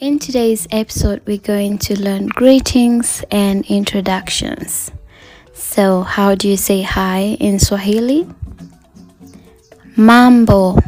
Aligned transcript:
In 0.00 0.20
today's 0.20 0.68
episode, 0.70 1.22
we're 1.26 1.38
going 1.38 1.76
to 1.78 2.00
learn 2.00 2.28
greetings 2.28 3.24
and 3.32 3.66
introductions. 3.66 4.92
So, 5.54 6.02
how 6.02 6.36
do 6.36 6.48
you 6.48 6.56
say 6.56 6.82
hi 6.82 7.36
in 7.40 7.58
Swahili? 7.58 8.28
Mambo, 9.96 10.78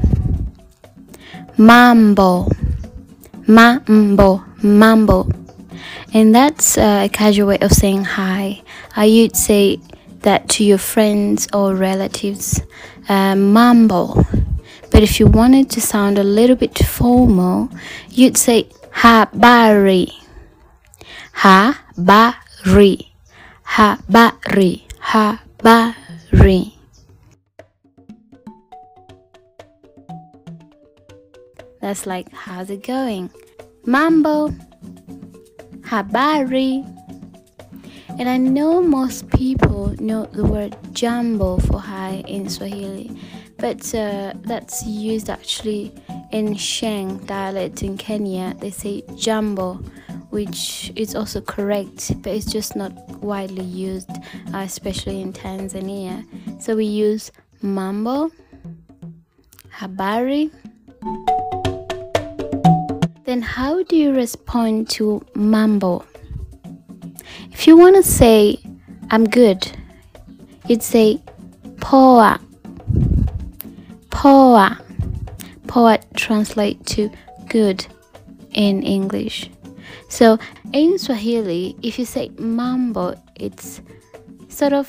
mambo, 1.58 2.46
mambo, 3.48 4.45
mambo. 4.62 5.29
And 6.14 6.32
that's 6.32 6.79
a 6.79 7.08
casual 7.12 7.48
way 7.48 7.58
of 7.58 7.72
saying 7.72 8.04
hi. 8.04 8.62
Uh, 8.96 9.02
you'd 9.02 9.34
say 9.34 9.80
that 10.20 10.48
to 10.50 10.64
your 10.64 10.79
friends 10.79 11.48
or 11.52 11.74
relatives, 11.74 12.62
uh, 13.08 13.34
mambo. 13.34 14.24
But 14.92 15.02
if 15.02 15.18
you 15.18 15.27
wanted 15.27 15.68
to 15.70 15.80
sound 15.80 16.16
a 16.16 16.22
little 16.22 16.54
bit 16.54 16.79
formal, 16.79 17.70
you'd 18.11 18.36
say 18.36 18.68
habari. 19.01 20.13
Habari. 21.32 23.08
Habari. 23.64 24.85
Habari. 25.00 26.77
That's 31.81 32.05
like, 32.05 32.31
how's 32.33 32.69
it 32.69 32.83
going? 32.83 33.31
Mambo. 33.86 34.50
Habari. 35.89 36.84
And 38.19 38.28
I 38.28 38.36
know 38.36 38.83
most 38.83 39.30
people 39.30 39.94
know 39.98 40.27
the 40.27 40.44
word 40.44 40.77
jambo 40.92 41.56
for 41.56 41.80
hi 41.80 42.22
in 42.28 42.50
Swahili, 42.50 43.19
but 43.56 43.80
uh, 43.94 44.34
that's 44.42 44.84
used 44.84 45.30
actually 45.30 45.94
in 46.33 46.55
Sheng 46.55 47.19
dialect 47.27 47.83
in 47.83 47.97
Kenya. 47.97 48.55
They 48.58 48.70
say 48.70 49.02
jambo, 49.16 49.75
which 50.30 50.92
is 50.97 51.14
also 51.14 51.41
correct, 51.41 52.22
but 52.22 52.32
it's 52.32 52.50
just 52.50 52.77
not 52.77 52.92
widely 53.20 53.64
used, 53.64 54.10
uh, 54.55 54.58
especially 54.58 55.20
in 55.20 55.32
Tanzania. 55.32 56.24
So 56.62 56.77
we 56.77 56.84
use 56.84 57.32
mambo, 57.62 58.30
habari. 59.72 60.50
Then, 63.24 63.42
how 63.42 63.83
do 63.84 63.96
you 63.96 64.12
respond 64.12 64.90
to 64.90 65.24
mambo? 65.34 66.05
If 67.52 67.66
you 67.66 67.77
want 67.77 67.96
to 67.96 68.02
say, 68.02 68.58
I'm 69.10 69.24
good, 69.28 69.70
you'd 70.66 70.83
say, 70.83 71.22
poa. 71.80 72.40
Poa. 74.10 74.80
Poa 75.70 76.00
translate 76.16 76.84
to 76.86 77.08
good 77.48 77.86
in 78.54 78.82
English. 78.82 79.48
So 80.08 80.36
in 80.72 80.98
Swahili, 80.98 81.77
if 81.80 81.96
you 81.96 82.04
say 82.04 82.30
mambo, 82.38 83.14
it's 83.36 83.80
sort 84.48 84.72
of 84.72 84.88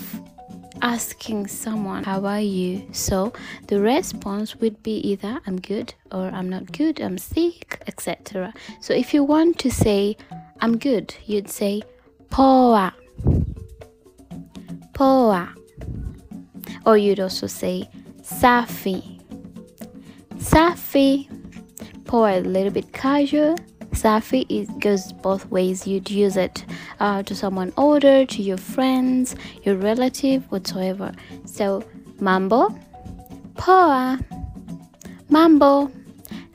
asking 0.82 1.46
someone, 1.46 2.04
How 2.04 2.26
are 2.26 2.42
you? 2.42 2.88
So 2.94 3.32
the 3.68 3.80
response 3.80 4.56
would 4.56 4.82
be 4.82 4.98
either 5.12 5.40
I'm 5.46 5.62
good 5.62 5.94
or 6.12 6.30
I'm 6.30 6.50
not 6.50 6.72
good, 6.72 7.00
I'm 7.00 7.20
sick, 7.20 7.84
etc. 7.86 8.52
So 8.80 8.96
if 8.96 9.14
you 9.14 9.24
want 9.24 9.60
to 9.60 9.70
say 9.70 10.18
I'm 10.62 10.80
good, 10.80 11.14
you'd 11.28 11.50
say 11.50 11.84
poa. 12.32 12.96
Poa. 14.94 15.54
Or 16.88 16.98
you'd 16.98 17.20
also 17.20 17.46
say 17.46 17.88
safi. 18.24 19.11
Safi. 20.42 21.30
Poa 22.06 22.40
a 22.40 22.42
little 22.42 22.72
bit 22.72 22.92
casual. 22.94 23.56
Safi 23.92 24.46
it 24.50 24.68
goes 24.80 25.14
both 25.14 25.46
ways. 25.52 25.86
You'd 25.86 26.10
use 26.10 26.36
it 26.36 26.66
uh, 27.00 27.22
to 27.24 27.36
someone 27.36 27.72
older, 27.78 28.26
to 28.26 28.42
your 28.42 28.58
friends, 28.58 29.36
your 29.64 29.76
relative, 29.76 30.44
whatsoever. 30.52 31.12
So 31.46 31.84
mambo, 32.20 32.76
poa, 33.56 34.20
mambo, 35.30 35.92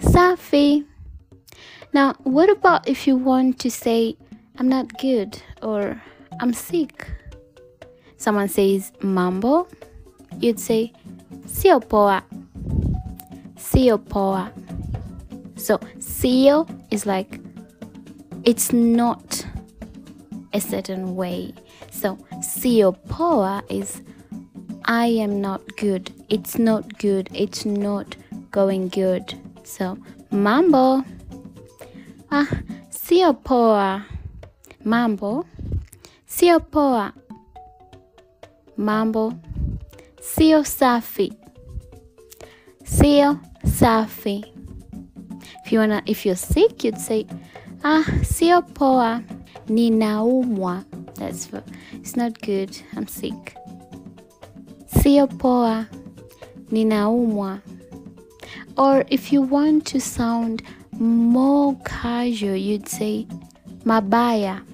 safi. 0.01 0.85
Now, 1.93 2.15
what 2.25 2.51
about 2.51 2.89
if 2.89 3.07
you 3.07 3.17
want 3.17 3.61
to 3.61 3.71
say 3.71 4.17
I'm 4.59 4.69
not 4.69 4.99
good 4.99 5.41
or 5.63 6.03
I'm 6.41 6.53
sick? 6.53 7.09
Someone 8.17 8.49
says 8.49 8.93
mambo, 9.01 9.69
you'd 10.41 10.59
say 10.59 10.93
sio 11.47 11.81
poa, 11.89 12.25
sio 13.71 13.99
poa. 13.99 14.51
So 15.57 15.79
sio 15.99 16.67
is 16.91 17.07
like 17.07 17.41
it's 18.45 18.73
not 18.73 19.45
a 20.53 20.61
certain 20.61 21.17
way. 21.17 21.53
So 21.91 22.17
sio 22.41 22.93
poa 23.09 23.63
is 23.69 24.03
I 24.85 25.07
am 25.07 25.41
not 25.41 25.63
good. 25.77 26.13
It's 26.29 26.59
not 26.59 26.99
good. 26.99 27.29
It's 27.35 27.65
not 27.65 28.17
going 28.51 28.89
good. 28.89 29.35
So 29.65 29.99
mambo. 30.31 31.05
Ah, 32.31 32.49
sio 32.91 33.33
poa. 33.33 34.07
Mambo. 34.85 35.45
Sio 36.29 36.61
poa. 36.61 37.13
Mambo. 38.77 39.33
Sio 40.21 40.63
safi. 40.63 41.33
Sio 42.85 43.41
safi. 43.67 44.45
If 45.65 45.73
you 45.73 45.81
wanna, 45.81 46.03
if 46.07 46.25
you're 46.25 46.37
sick, 46.37 46.85
you'd 46.85 46.99
say, 46.99 47.27
ah, 47.85 48.05
sio 48.23 48.63
poa, 48.75 49.23
ninaumwa. 49.67 50.85
That's 51.17 51.49
it's 51.93 52.17
not 52.17 52.41
good. 52.41 52.77
I'm 52.95 53.07
sick. 53.09 53.57
Sio 54.89 55.27
poa, 55.39 55.89
ninaumwa. 56.71 57.63
Or 58.77 59.05
if 59.09 59.33
you 59.33 59.43
want 59.43 59.87
to 59.87 60.01
sound 60.01 60.63
more 60.93 61.77
casual, 61.85 62.57
you'd 62.57 62.89
say 62.89 63.27
mabaya. 63.85 64.65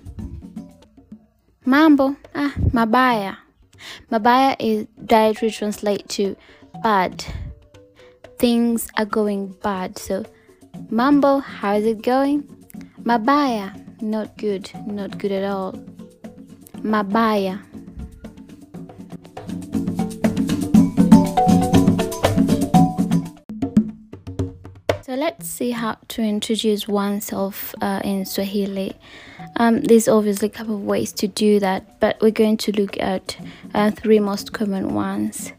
Mambo, 1.65 2.17
ah, 2.35 2.53
mabaya. 2.71 3.37
Mabaya 4.11 4.57
is 4.59 4.87
directly 5.05 5.51
translate 5.51 6.09
to 6.11 6.37
bad. 6.83 7.25
Things 8.43 8.89
are 8.97 9.05
going 9.05 9.53
bad. 9.63 9.97
So 9.99 10.25
Mambo, 10.91 11.39
how's 11.39 11.85
it 11.85 12.03
going? 12.03 12.43
Mabaya, 13.05 13.71
not 14.03 14.37
good, 14.37 14.69
not 14.85 15.17
good 15.19 15.31
at 15.31 15.45
all. 15.45 15.75
Mabaya. 16.79 17.63
So 25.03 25.15
let's 25.15 25.49
see 25.49 25.71
how 25.71 25.99
to 26.09 26.23
introduce 26.23 26.89
oneself 26.89 27.77
uh, 27.81 28.01
in 28.03 28.27
Swahili. 28.27 28.97
Um, 29.55 29.83
there's 29.83 30.09
obviously 30.09 30.49
a 30.49 30.51
couple 30.51 30.75
of 30.75 30.83
ways 30.83 31.13
to 31.13 31.29
do 31.29 31.61
that, 31.61 32.01
but 32.01 32.21
we're 32.21 32.33
going 32.33 32.57
to 32.57 32.73
look 32.73 32.99
at 32.99 33.37
uh, 33.73 33.93
three 33.93 34.19
most 34.19 34.53
common 34.53 34.95
ones. 34.95 35.53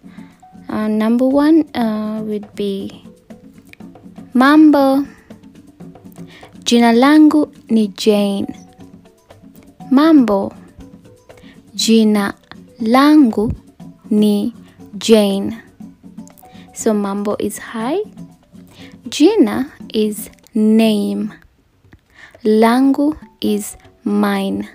Uh, 0.70 0.88
number 0.88 1.28
one 1.28 1.64
uh, 1.76 2.22
would 2.24 2.54
be 2.56 3.04
Mambo. 4.34 5.06
Jina 6.64 6.92
langu 6.94 7.54
ni 7.70 7.88
Jane. 7.90 8.48
Mambo. 9.92 10.52
Jina 11.76 12.34
langu 12.82 13.54
ni 14.10 14.54
Jane. 14.98 15.58
So 16.74 16.94
mambo 16.94 17.36
is 17.40 17.60
hi. 17.60 17.98
Jina 19.10 19.72
is 19.94 20.30
name. 20.56 21.34
Langu 22.44 23.16
is 23.42 23.78
mine. 24.04 24.68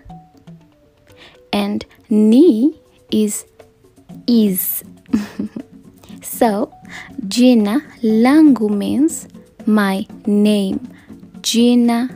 And 1.52 1.85
ni 2.08 2.79
is 3.11 3.44
is. 4.29 4.85
So 6.38 6.70
jina 7.26 7.75
langu 8.02 8.69
means 8.70 9.26
my 9.67 10.06
name. 10.26 10.81
Jina 11.43 12.08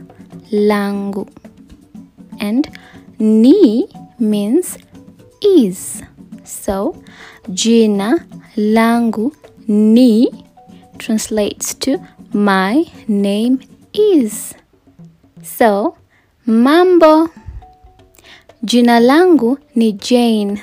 langu. 0.51 1.27
And 2.39 2.67
ni 3.19 3.87
means 4.19 4.77
is. 5.41 6.01
So 6.43 6.95
jina 7.51 8.25
langu 8.55 9.31
ni 9.67 10.31
translates 10.97 11.73
to 11.75 11.99
my 12.33 12.85
name 13.07 13.59
is. 13.93 14.53
So 15.43 15.97
mambo. 16.45 17.29
Jina 18.63 18.99
langu 18.99 19.57
ni 19.75 19.91
Jane. 19.91 20.61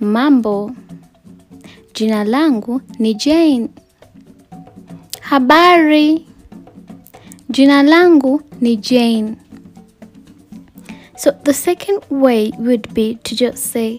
Mambo. 0.00 0.74
Jina 1.96 2.24
langu 2.24 2.80
ni 2.98 3.14
Jane. 3.14 3.68
Habari. 5.22 6.26
Jina 7.50 7.82
langu 7.82 8.42
ni 8.60 8.76
Jane. 8.76 9.36
So 11.16 11.30
the 11.30 11.54
second 11.54 12.02
way 12.10 12.52
would 12.58 12.92
be 12.92 13.14
to 13.24 13.34
just 13.34 13.72
say, 13.72 13.98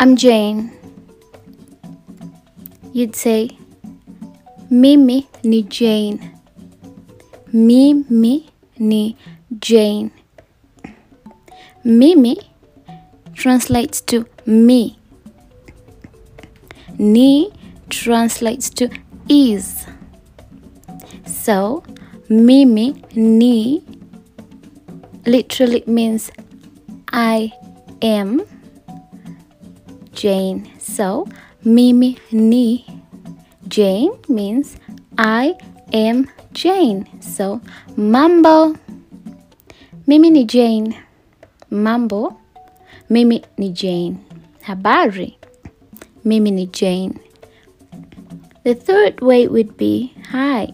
I'm 0.00 0.16
Jane. 0.16 0.72
You'd 2.94 3.14
say, 3.14 3.50
Mimi 4.70 5.28
ni 5.44 5.62
Jane. 5.64 6.32
Mimi 7.52 8.48
ni 8.78 9.16
Jane. 9.60 10.10
Mimi 11.84 12.38
translates 13.34 14.00
to 14.00 14.24
me. 14.46 14.98
Ni 16.98 17.50
translates 17.90 18.70
to 18.70 18.88
is. 19.28 19.86
So, 21.26 21.82
Mimi 22.28 23.02
ni 23.14 23.82
literally 25.26 25.82
means 25.86 26.30
I 27.12 27.52
am 28.02 28.42
Jane. 30.12 30.70
So, 30.78 31.26
Mimi 31.64 32.18
ni 32.32 32.84
Jane 33.68 34.10
means 34.28 34.76
I 35.16 35.54
am 35.92 36.28
Jane. 36.52 37.06
So, 37.20 37.60
mambo. 37.96 38.74
Mimi 40.06 40.30
ni 40.30 40.44
Jane. 40.44 40.94
Mambo. 41.70 42.36
Mimi 43.08 43.42
ni 43.56 43.70
Jane. 43.70 44.18
Habari. 44.62 45.38
Mimi 46.28 46.50
ni 46.50 46.66
Jane. 46.66 47.18
The 48.64 48.74
third 48.74 49.22
way 49.22 49.48
would 49.48 49.78
be 49.78 50.12
hi. 50.30 50.68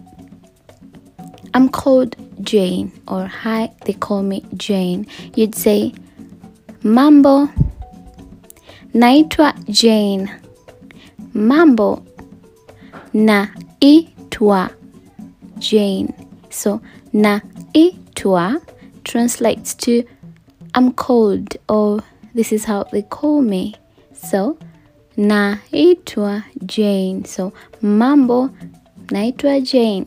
I'm 1.54 1.68
called 1.68 2.16
Jane 2.42 2.90
or 3.06 3.26
hi, 3.26 3.70
they 3.84 3.92
call 3.92 4.24
me 4.24 4.44
Jane. 4.56 5.06
You'd 5.36 5.54
say 5.54 5.94
mambo. 6.82 7.46
Naitwa 8.92 9.54
Jane. 9.70 10.28
Mambo. 11.34 12.04
Naitwa 13.14 14.72
Jane. 15.60 16.12
So 16.50 16.82
naitwa 17.12 18.60
translates 19.04 19.74
to 19.76 20.02
I'm 20.74 20.92
called 20.94 21.56
or 21.68 22.02
this 22.34 22.50
is 22.50 22.64
how 22.64 22.82
they 22.90 23.02
call 23.02 23.40
me. 23.40 23.76
So 24.12 24.58
naitwa 25.16 26.42
Jane. 26.66 27.24
So 27.24 27.52
mambo 27.82 28.50
naitwa 29.10 29.60
Jane. 29.60 30.06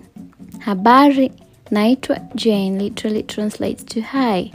Habari 0.59 1.31
naitwa 1.71 2.19
Jane 2.36 2.80
literally 2.80 3.24
translates 3.24 3.83
to 3.83 4.01
hi. 4.01 4.51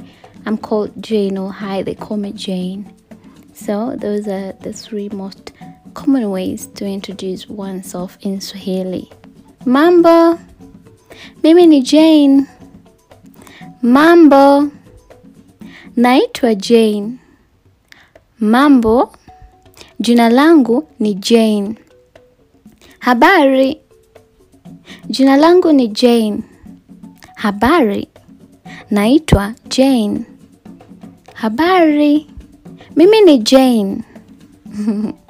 I'm 0.46 0.58
called 0.58 0.90
Jane 1.00 1.38
or 1.38 1.52
hi, 1.52 1.82
they 1.82 1.94
call 1.94 2.16
me 2.16 2.32
Jane. 2.32 2.92
So 3.54 3.94
those 3.96 4.26
are 4.26 4.52
the 4.60 4.72
three 4.72 5.08
most 5.10 5.52
common 5.94 6.30
ways 6.30 6.66
to 6.74 6.84
introduce 6.86 7.48
oneself 7.48 8.18
in 8.22 8.40
Swahili. 8.40 9.10
Mambo, 9.64 10.38
mimi 11.42 11.66
ni 11.66 11.82
Jane. 11.82 12.48
Mambo, 13.82 14.70
naitwa 15.96 16.54
Jane. 16.54 17.18
Mambo, 18.40 19.14
jina 20.02 20.28
langu 20.28 20.88
ni 21.00 21.14
Jane. 21.14 21.74
Habari, 22.98 23.80
jina 25.08 25.36
langu 25.36 25.72
ni 25.72 25.88
Jane. 25.88 26.42
Habari, 27.34 28.08
naitwa 28.90 29.54
Jane. 29.68 30.20
Habari, 31.34 32.26
mimi 32.96 33.20
ni 33.20 33.38
Jane. 33.38 34.02